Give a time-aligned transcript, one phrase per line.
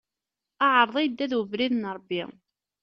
[0.65, 2.23] Aɛeṛḍi idda d ubrid n Ṛebbi.